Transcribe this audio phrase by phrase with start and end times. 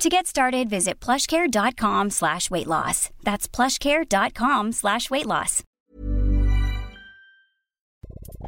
[0.00, 3.10] To get started, visit plushcare.com slash weight loss.
[3.22, 5.62] That's plushcare.com slash weight loss.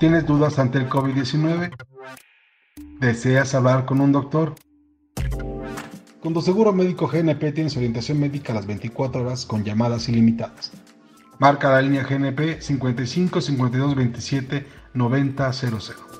[0.01, 1.74] ¿Tienes dudas ante el COVID-19?
[3.01, 4.55] ¿Deseas hablar con un doctor?
[6.23, 10.73] Con tu seguro médico GNP tienes orientación médica a las 24 horas con llamadas ilimitadas.
[11.38, 16.12] Marca la línea GNP 55 52 27 90 00.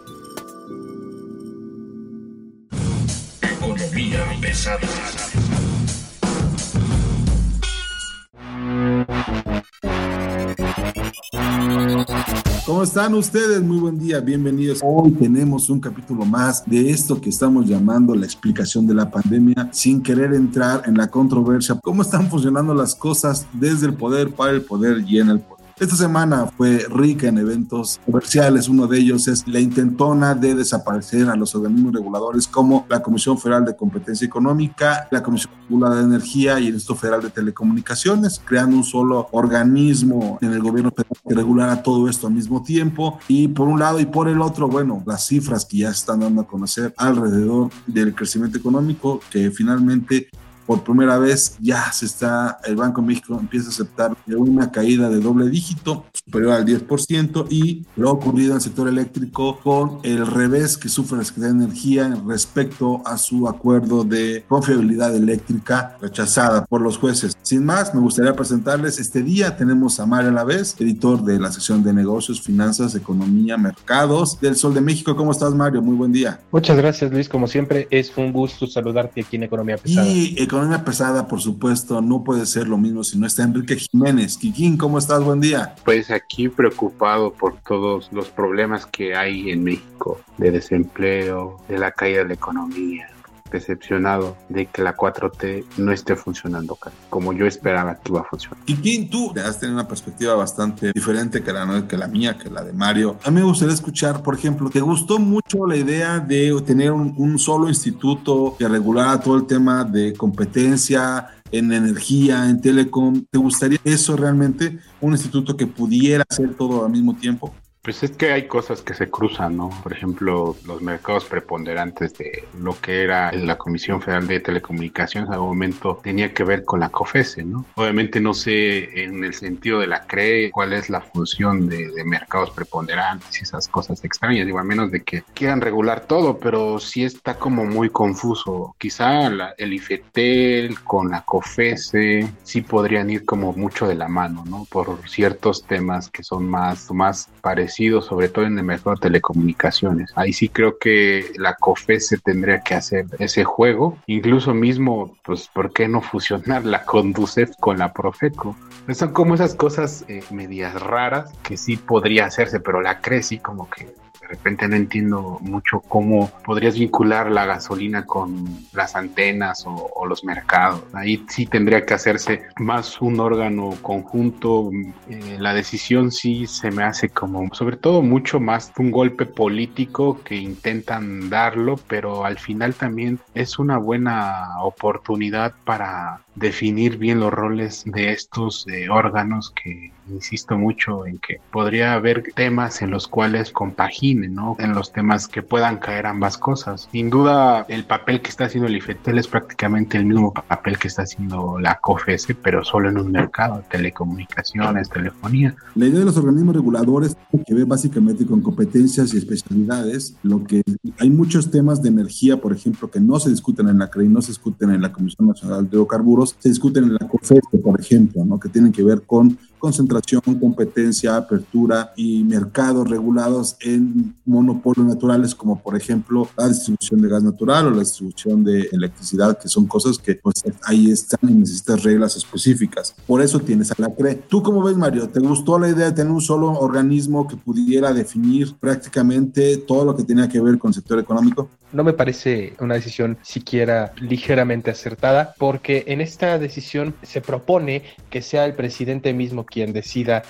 [12.66, 13.62] ¿Cómo están ustedes?
[13.62, 14.80] Muy buen día, bienvenidos.
[14.83, 19.71] Hoy tenemos un capítulo más de esto que estamos llamando la explicación de la pandemia,
[19.73, 24.52] sin querer entrar en la controversia, cómo están funcionando las cosas desde el poder, para
[24.52, 25.51] el poder y en el poder.
[25.78, 28.68] Esta semana fue rica en eventos comerciales.
[28.68, 33.38] Uno de ellos es la intentona de desaparecer a los organismos reguladores como la Comisión
[33.38, 38.40] Federal de Competencia Económica, la Comisión Regulada de Energía y el Instituto Federal de Telecomunicaciones,
[38.45, 43.18] creando un solo organismo en el gobierno federal que regulara todo esto al mismo tiempo.
[43.26, 46.42] Y por un lado y por el otro, bueno, las cifras que ya están dando
[46.42, 50.29] a conocer alrededor del crecimiento económico, que finalmente
[50.66, 55.09] por primera vez ya se está, el Banco de México empieza a aceptar una caída
[55.09, 60.27] de doble dígito superior al 10% y lo ocurrido en el sector eléctrico con el
[60.27, 66.65] revés que sufre la Secretaría de Energía respecto a su acuerdo de confiabilidad eléctrica rechazada
[66.66, 67.37] por los jueces.
[67.43, 69.56] Sin más, me gustaría presentarles este día.
[69.56, 74.75] Tenemos a Mario Alavés, editor de la sección de negocios, finanzas, economía, mercados del Sol
[74.75, 75.16] de México.
[75.16, 75.82] ¿Cómo estás, Mario?
[75.82, 76.41] Muy buen día.
[76.50, 77.28] Muchas gracias, Luis.
[77.28, 80.06] Como siempre, es un gusto saludarte aquí en Economía Pesada.
[80.06, 84.36] Y economía pesada, por supuesto, no puede ser lo mismo si no está Enrique Jiménez.
[84.36, 85.24] Kikín, ¿cómo estás?
[85.24, 85.74] Buen día.
[85.82, 91.91] Pues aquí preocupado por todos los problemas que hay en México, de desempleo, de la
[91.92, 93.08] caída de la economía,
[93.52, 96.78] decepcionado de que la 4T no esté funcionando
[97.10, 98.58] como yo esperaba que iba a funcionar.
[98.64, 102.62] Kikín, tú has tenido una perspectiva bastante diferente que la, que la mía, que la
[102.62, 103.18] de Mario.
[103.24, 107.38] A mí me gustaría escuchar, por ejemplo, ¿te gustó mucho la idea de tener un
[107.38, 111.28] solo instituto que regulara todo el tema de competencia?
[111.52, 113.24] en energía, en telecom.
[113.30, 114.78] ¿Te gustaría eso realmente?
[115.00, 117.54] Un instituto que pudiera hacer todo al mismo tiempo.
[117.84, 119.70] Pues es que hay cosas que se cruzan, ¿no?
[119.82, 125.41] Por ejemplo, los mercados preponderantes de lo que era la Comisión Federal de Telecomunicaciones al
[125.41, 127.65] momento tenía que ver con la COFESE, ¿no?
[127.75, 132.04] Obviamente no sé en el sentido de la CRE cuál es la función de, de
[132.04, 136.78] mercados preponderantes y esas cosas extrañas, digo, a menos de que quieran regular todo, pero
[136.78, 138.76] sí está como muy confuso.
[138.78, 144.44] Quizá la, el IFETEL con la COFESE sí podrían ir como mucho de la mano,
[144.47, 144.69] ¿no?
[144.71, 150.12] Por ciertos temas que son más, más parecidos sobre todo en el mercado de telecomunicaciones.
[150.15, 153.99] Ahí sí creo que la COFESE tendría que hacer ese juego.
[154.06, 158.56] Incluso mismo, pues, ¿por qué no fusionar la Conducef con la Profeco?
[158.87, 163.22] Pues son como esas cosas eh, medias raras que sí podría hacerse, pero la CRE
[163.22, 163.94] sí como que
[164.32, 170.82] repente no entiendo mucho cómo podrías vincular la gasolina con las antenas o, los mercados.
[170.93, 174.71] Ahí sí tendría que hacerse más un órgano conjunto.
[175.09, 180.21] Eh, la decisión sí se me hace como, sobre todo, mucho más un golpe político
[180.25, 187.32] que intentan darlo, pero al final también es una buena oportunidad para definir bien los
[187.32, 193.09] roles de estos eh, órganos que insisto mucho en que podría haber temas en los
[193.09, 194.56] cuales compaginen, ¿no?
[194.59, 196.88] En los temas que puedan caer ambas cosas.
[196.91, 200.88] Sin duda, el papel que está haciendo el IFETEL es prácticamente el mismo papel que
[200.88, 205.54] está haciendo la COFESE, pero solo en un mercado, telecomunicaciones, telefonía.
[205.75, 210.45] La idea de los organismos reguladores tiene que ver básicamente con competencias y especialidades, lo
[210.45, 210.62] que
[210.98, 214.22] hay muchos temas de energía, por ejemplo, que no se discuten en la CREI, no
[214.22, 218.24] se discuten en la Comisión Nacional de Hidrocarburos, se discuten en la COFESE, por ejemplo,
[218.24, 218.39] ¿no?
[218.39, 225.62] Que tienen que ver con concentración, competencia, apertura y mercados regulados en monopolios naturales como
[225.62, 229.98] por ejemplo la distribución de gas natural o la distribución de electricidad, que son cosas
[229.98, 232.92] que pues ahí están y necesitas reglas específicas.
[233.06, 234.16] Por eso tienes a la CRE.
[234.16, 235.09] ¿Tú cómo ves, Mario?
[235.09, 239.97] ¿Te gustó la idea de tener un solo organismo que pudiera definir prácticamente todo lo
[239.97, 241.48] que tenía que ver con el sector económico?
[241.72, 248.20] No me parece una decisión siquiera ligeramente acertada, porque en esta decisión se propone que
[248.20, 250.22] sea el presidente mismo quien decida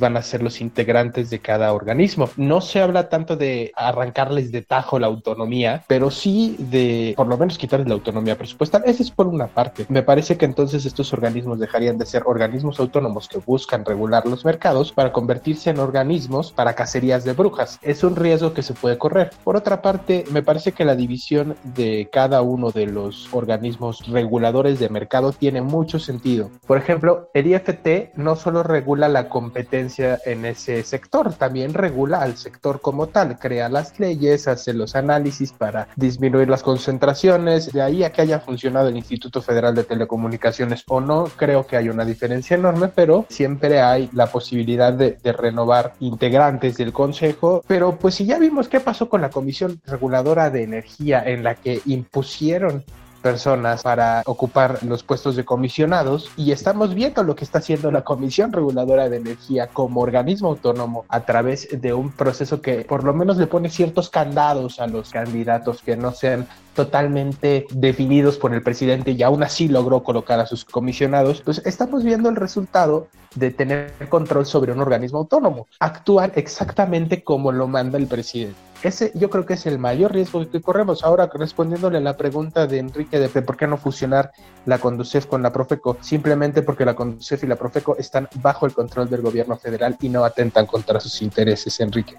[0.00, 2.28] van a ser los integrantes de cada organismo.
[2.36, 7.36] No se habla tanto de arrancarles de tajo la autonomía, pero sí de por lo
[7.36, 8.82] menos quitarles la autonomía presupuestal.
[8.86, 9.86] Esa es por una parte.
[9.88, 14.44] Me parece que entonces estos organismos dejarían de ser organismos autónomos que buscan regular los
[14.44, 17.78] mercados para convertirse en organismos para cacerías de brujas.
[17.82, 19.30] Es un riesgo que se puede correr.
[19.44, 24.78] Por otra parte, me parece que la división de cada uno de los organismos reguladores
[24.78, 26.50] de mercado tiene mucho sentido.
[26.66, 32.36] Por ejemplo, el IFT no solo regula la competencia en ese sector, también regula al
[32.36, 37.72] sector como tal, crea las leyes, hace los análisis para disminuir las concentraciones.
[37.72, 41.76] De ahí a que haya funcionado el Instituto Federal de Telecomunicaciones o no, creo que
[41.76, 47.64] hay una diferencia enorme, pero siempre hay la posibilidad de, de renovar integrantes del Consejo.
[47.66, 51.54] Pero pues si ya vimos qué pasó con la Comisión Reguladora de Energía en la
[51.54, 52.84] que impusieron
[53.24, 58.04] personas para ocupar los puestos de comisionados y estamos viendo lo que está haciendo la
[58.04, 63.14] Comisión Reguladora de Energía como organismo autónomo a través de un proceso que por lo
[63.14, 68.62] menos le pone ciertos candados a los candidatos que no sean totalmente definidos por el
[68.62, 73.50] presidente y aún así logró colocar a sus comisionados, pues estamos viendo el resultado de
[73.50, 78.73] tener control sobre un organismo autónomo, actuar exactamente como lo manda el presidente.
[78.84, 81.04] Ese yo creo que es el mayor riesgo que corremos.
[81.04, 84.30] Ahora, respondiéndole a la pregunta de Enrique de por qué no fusionar
[84.66, 88.74] la Conducef con la Profeco, simplemente porque la Conducef y la Profeco están bajo el
[88.74, 92.18] control del gobierno federal y no atentan contra sus intereses, Enrique.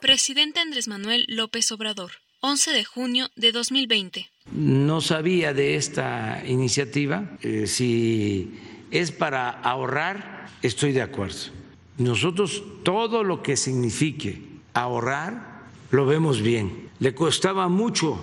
[0.00, 4.30] Presidente Andrés Manuel López Obrador, 11 de junio de 2020.
[4.52, 7.36] No sabía de esta iniciativa.
[7.42, 8.58] Eh, si
[8.90, 11.50] es para ahorrar, estoy de acuerdo.
[11.98, 16.88] Nosotros todo lo que signifique ahorrar, lo vemos bien.
[16.98, 18.18] Le costaba mucho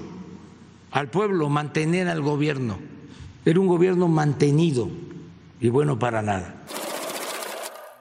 [0.92, 2.78] al pueblo mantener al gobierno.
[3.46, 4.90] Era un gobierno mantenido
[5.60, 6.56] y bueno para nada.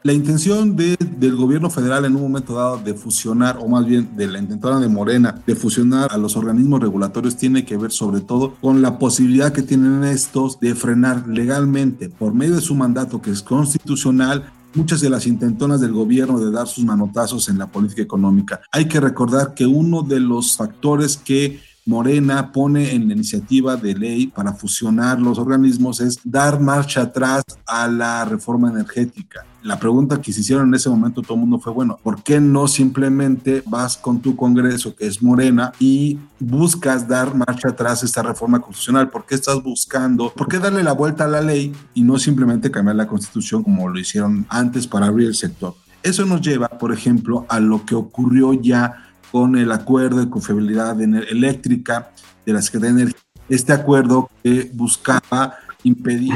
[0.07, 4.17] La intención de, del gobierno federal en un momento dado de fusionar, o más bien
[4.17, 8.21] de la intentora de Morena, de fusionar a los organismos regulatorios, tiene que ver sobre
[8.21, 13.21] todo con la posibilidad que tienen estos de frenar legalmente, por medio de su mandato
[13.21, 17.67] que es constitucional, muchas de las intentonas del gobierno de dar sus manotazos en la
[17.67, 18.61] política económica.
[18.71, 23.95] Hay que recordar que uno de los factores que Morena pone en la iniciativa de
[23.95, 29.47] ley para fusionar los organismos es dar marcha atrás a la reforma energética.
[29.67, 32.41] La pregunta que se hicieron en ese momento todo el mundo fue, bueno, ¿por qué
[32.41, 38.23] no simplemente vas con tu Congreso, que es Morena, y buscas dar marcha atrás esta
[38.23, 39.11] reforma constitucional?
[39.11, 40.33] ¿Por qué estás buscando?
[40.33, 43.89] ¿Por qué darle la vuelta a la ley y no simplemente cambiar la constitución como
[43.89, 45.75] lo hicieron antes para abrir el sector?
[46.01, 51.03] Eso nos lleva, por ejemplo, a lo que ocurrió ya con el acuerdo de confiabilidad
[51.03, 52.13] eléctrica
[52.47, 53.21] de la Secretaría de Energía.
[53.49, 56.35] Este acuerdo que buscaba impedir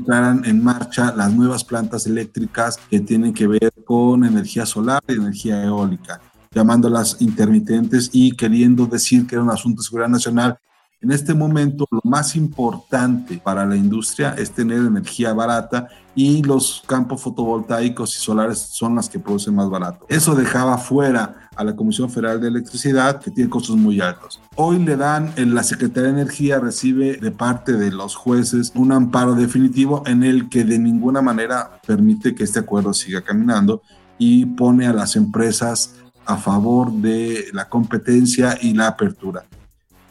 [0.00, 5.12] entraran en marcha las nuevas plantas eléctricas que tienen que ver con energía solar y
[5.12, 6.20] energía eólica,
[6.50, 10.58] llamándolas intermitentes y queriendo decir que era un asunto de seguridad nacional
[11.02, 16.82] en este momento, lo más importante para la industria es tener energía barata y los
[16.86, 20.04] campos fotovoltaicos y solares son las que producen más barato.
[20.10, 24.40] Eso dejaba fuera a la Comisión Federal de Electricidad, que tiene costos muy altos.
[24.56, 29.34] Hoy le dan, la Secretaría de Energía recibe de parte de los jueces un amparo
[29.34, 33.80] definitivo en el que de ninguna manera permite que este acuerdo siga caminando
[34.18, 35.94] y pone a las empresas
[36.26, 39.46] a favor de la competencia y la apertura.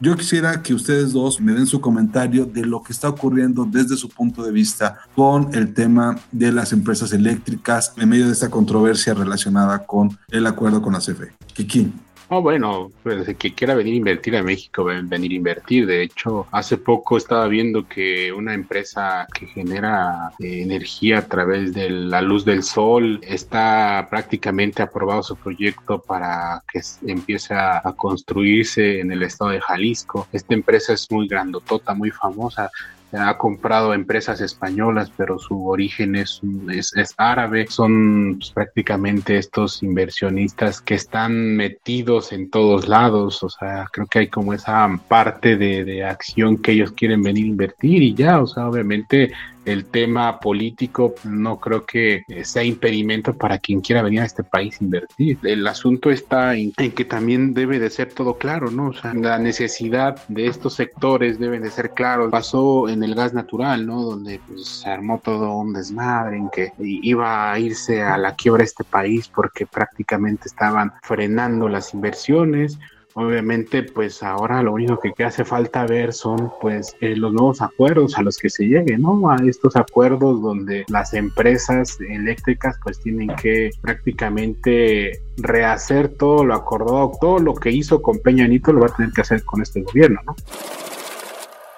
[0.01, 3.98] Yo quisiera que ustedes dos me den su comentario de lo que está ocurriendo desde
[3.98, 8.50] su punto de vista con el tema de las empresas eléctricas en medio de esta
[8.50, 11.34] controversia relacionada con el acuerdo con la CFE.
[11.53, 11.91] Kiki.
[12.31, 15.88] Oh, bueno, pues el que quiera venir a invertir a México, venir a invertir.
[15.88, 21.74] De hecho, hace poco estaba viendo que una empresa que genera eh, energía a través
[21.74, 27.93] de la luz del sol está prácticamente aprobado su proyecto para que empiece a, a
[27.93, 30.27] construirse en el estado de Jalisco.
[30.31, 32.69] Esta empresa es muy grandotota, muy famosa
[33.12, 37.66] ha comprado empresas españolas, pero su origen es, es, árabe.
[37.68, 43.44] Son pues, prácticamente estos inversionistas que están metidos en todos lados.
[43.44, 47.46] O sea, creo que hay como esa parte de, de acción que ellos quieren venir
[47.46, 49.32] a invertir y ya, o sea, obviamente
[49.70, 54.80] el tema político no creo que sea impedimento para quien quiera venir a este país
[54.80, 55.38] a invertir.
[55.44, 58.88] El asunto está en, que también debe de ser todo claro, ¿no?
[58.88, 62.32] O sea, la necesidad de estos sectores deben de ser claros.
[62.32, 64.02] Pasó en el gas natural, ¿no?
[64.02, 68.64] Donde pues, se armó todo un desmadre en que iba a irse a la quiebra
[68.64, 72.80] este país porque prácticamente estaban frenando las inversiones
[73.16, 78.16] Obviamente, pues ahora lo único que hace falta ver son pues eh, los nuevos acuerdos
[78.18, 79.32] a los que se llegue, ¿no?
[79.32, 87.12] A estos acuerdos donde las empresas eléctricas pues tienen que prácticamente rehacer todo lo acordado,
[87.20, 89.82] todo lo que hizo con Peña Nieto lo va a tener que hacer con este
[89.82, 90.36] gobierno, ¿no?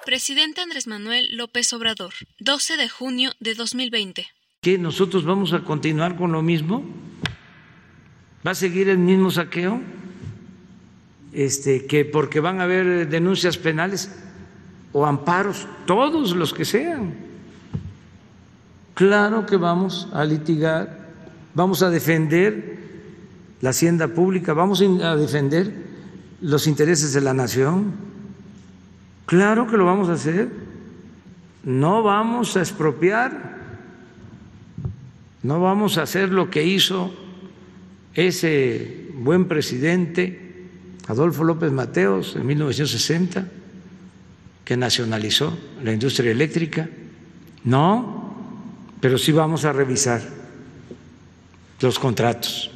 [0.04, 4.26] Presidente Andrés Manuel López Obrador, 12 de junio de 2020.
[4.60, 6.84] ¿Qué nosotros vamos a continuar con lo mismo?
[8.46, 9.80] ¿Va a seguir el mismo saqueo?
[11.32, 14.10] Este, que porque van a haber denuncias penales
[14.92, 17.14] o amparos, todos los que sean.
[18.94, 21.08] Claro que vamos a litigar,
[21.54, 22.78] vamos a defender
[23.62, 25.72] la hacienda pública, vamos a defender
[26.42, 27.92] los intereses de la nación.
[29.24, 30.50] Claro que lo vamos a hacer.
[31.64, 33.56] No vamos a expropiar,
[35.44, 37.14] no vamos a hacer lo que hizo
[38.14, 40.41] ese buen presidente
[41.08, 43.46] Adolfo López Mateos en 1960,
[44.64, 46.88] que nacionalizó la industria eléctrica.
[47.64, 48.34] No,
[49.00, 50.22] pero sí vamos a revisar
[51.80, 52.71] los contratos.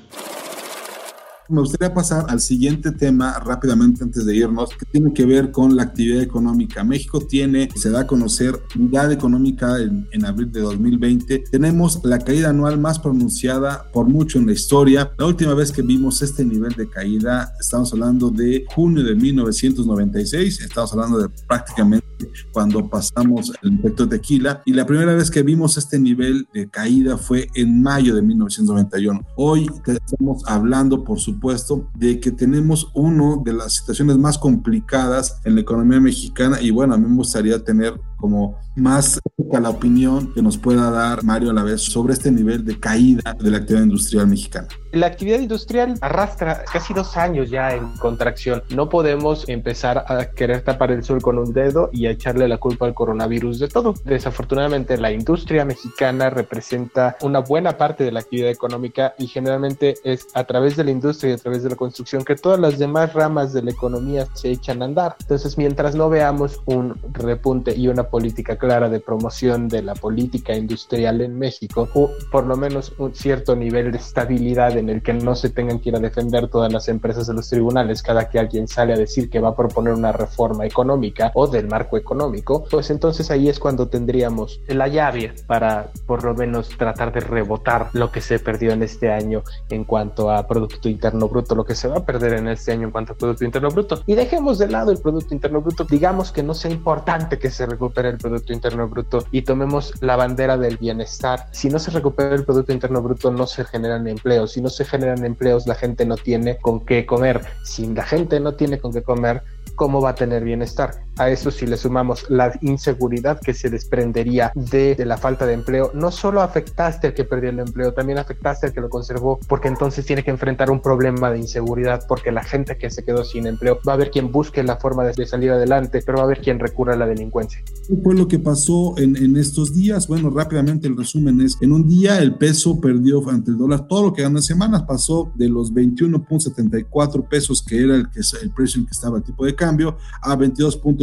[1.49, 5.77] Me gustaría pasar al siguiente tema rápidamente antes de irnos, que tiene que ver con
[5.77, 6.83] la actividad económica.
[6.83, 11.45] México tiene, se da a conocer, unidad económica en, en abril de 2020.
[11.51, 15.13] Tenemos la caída anual más pronunciada por mucho en la historia.
[15.19, 20.61] La última vez que vimos este nivel de caída, estamos hablando de junio de 1996,
[20.61, 22.07] estamos hablando de prácticamente
[22.53, 27.17] cuando pasamos el efecto tequila y la primera vez que vimos este nivel de caída
[27.17, 29.27] fue en mayo de 1991.
[29.37, 35.55] Hoy estamos hablando, por supuesto, de que tenemos una de las situaciones más complicadas en
[35.55, 39.21] la economía mexicana y bueno, a mí me gustaría tener como más
[39.61, 43.35] la opinión que nos pueda dar Mario a la vez sobre este nivel de caída
[43.39, 44.69] de la actividad industrial mexicana.
[44.93, 48.63] La actividad industrial arrastra casi dos años ya en contracción.
[48.75, 52.59] No podemos empezar a querer tapar el sol con un dedo y a echarle la
[52.59, 53.95] culpa al coronavirus de todo.
[54.05, 60.29] Desafortunadamente, la industria mexicana representa una buena parte de la actividad económica y generalmente es
[60.35, 63.13] a través de la industria y a través de la construcción que todas las demás
[63.13, 65.17] ramas de la economía se echan a andar.
[65.21, 70.55] Entonces, mientras no veamos un repunte y una política clara de promoción de la política
[70.55, 75.13] industrial en México, o por lo menos un cierto nivel de estabilidad en el que
[75.13, 78.39] no se tengan que ir a defender todas las empresas de los tribunales cada que
[78.39, 82.65] alguien sale a decir que va a proponer una reforma económica o del marco económico,
[82.71, 87.91] pues entonces ahí es cuando tendríamos la llave para por lo menos tratar de rebotar
[87.93, 91.75] lo que se perdió en este año en cuanto a Producto Interno Bruto, lo que
[91.75, 94.03] se va a perder en este año en cuanto a Producto Interno Bruto.
[94.07, 97.67] Y dejemos de lado el Producto Interno Bruto, digamos que no sea importante que se
[97.67, 101.49] recupere el Producto Interno Bruto y tomemos la bandera del bienestar.
[101.53, 104.53] Si no se recupera el Producto Interno Bruto, no se generan empleos.
[104.53, 107.41] Si no se generan empleos, la gente no tiene con qué comer.
[107.65, 109.43] Si la gente no tiene con qué comer,
[109.77, 111.06] ¿cómo va a tener bienestar?
[111.19, 115.91] A eso si le sumamos la inseguridad que se desprendería de, la falta de empleo,
[115.95, 119.69] no solo afectaste al que perdió el empleo, también afectaste al que lo conservó, porque
[119.69, 123.47] entonces tiene que enfrentar un problema de inseguridad, porque la gente que se quedó sin
[123.47, 126.41] empleo va a haber quien busque la forma de, salir adelante, pero va a haber
[126.41, 127.63] quien recurra a la delincuencia.
[127.89, 130.07] ¿Qué fue lo que pasó en, en, estos días?
[130.07, 134.05] Bueno, rápidamente el resumen es, en un día el peso perdió ante el dólar todo
[134.05, 138.51] lo que ganó en semanas, pasó de los 21.74 pesos que era el, que, el
[138.51, 140.37] precio en que estaba el tipo de cambio a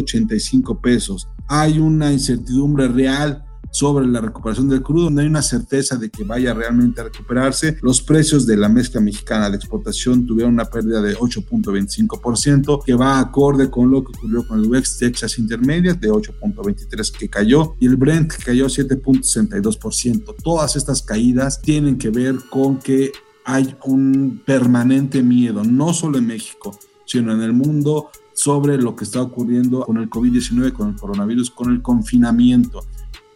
[0.05, 1.27] 22.85 pesos.
[1.48, 3.43] Hay una incertidumbre real
[3.74, 7.75] sobre la recuperación del crudo, no hay una certeza de que vaya realmente a recuperarse.
[7.81, 13.19] Los precios de la mezcla mexicana de exportación tuvieron una pérdida de 8.25%, que va
[13.19, 17.88] acorde con lo que ocurrió con el West Texas Intermediate de 8.23% que cayó y
[17.88, 20.36] el Brent que cayó 7.62%.
[20.43, 23.12] Todas estas caídas tienen que ver con que
[23.43, 29.03] hay un permanente miedo, no solo en México, sino en el mundo sobre lo que
[29.03, 32.85] está ocurriendo con el COVID-19, con el coronavirus, con el confinamiento.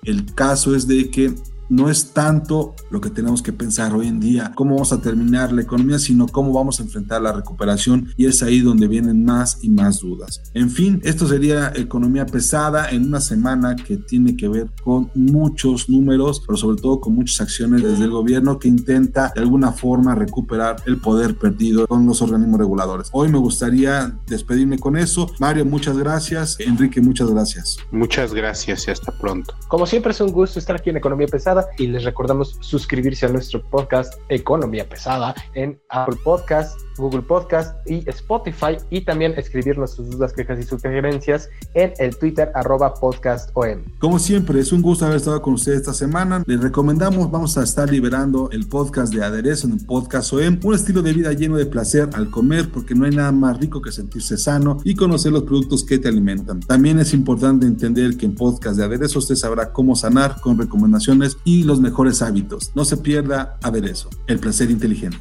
[0.04, 1.34] El caso es de que
[1.70, 5.52] no es tanto lo que tenemos que pensar hoy en día, cómo vamos a terminar
[5.52, 9.60] la economía, sino cómo vamos a enfrentar la recuperación y es ahí donde vienen más
[9.62, 10.42] y más dudas.
[10.54, 15.90] En fin, esto sería economía pesada en una semana que tiene que ver con muchos
[15.90, 20.16] números, pero sobre todo con muchas acciones desde el gobierno que intenta de alguna forma
[20.16, 23.10] recuperar el poder perdido con los organismos reguladores.
[23.12, 25.32] Hoy me gustaría despedirme con eso.
[25.40, 26.60] Mario, muchas gracias.
[26.60, 27.78] Enrique, muchas gracias.
[27.92, 29.54] Muchas gracias y hasta pronto.
[29.68, 33.30] Como siempre es un gusto estar aquí en Economía Pesada y les recordamos suscribirse a
[33.30, 40.10] nuestro podcast Economía Pesada en Apple Podcast, Google Podcast y Spotify y también escribirnos sus
[40.10, 43.84] dudas, quejas y sugerencias en el Twitter arroba podcastom.
[44.00, 46.44] Como siempre, es un gusto haber estado con ustedes esta semana.
[46.46, 50.74] Les recomendamos, vamos a estar liberando el podcast de aderezo en el podcast OEM, un
[50.74, 53.92] estilo de vida lleno de placer al comer porque no hay nada más rico que
[53.92, 56.60] sentirse sano y conocer los productos que te alimentan.
[56.62, 61.38] También es importante entender que en podcast de aderezo usted sabrá cómo sanar con recomendaciones
[61.44, 62.72] y los mejores hábitos.
[62.76, 65.18] No se pierda aderezo, el placer inteligente.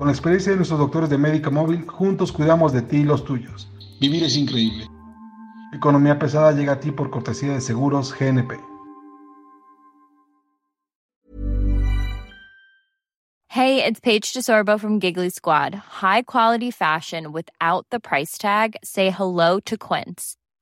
[0.00, 3.22] Con la experiencia de nuestros doctores de Médica Móvil, juntos cuidamos de ti y los
[3.22, 3.68] tuyos.
[4.00, 4.86] Vivir es increíble.
[5.74, 8.58] Economía pesada llega a ti por cortesía de Seguros GNP.
[13.48, 15.74] Hey, it's Paige DeSorbo from Giggly Squad.
[16.00, 18.76] High quality fashion without the price tag.
[18.82, 20.38] Say hello to Quince.